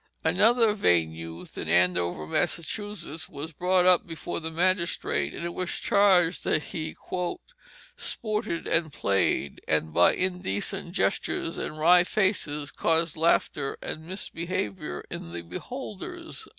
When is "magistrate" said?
4.49-5.31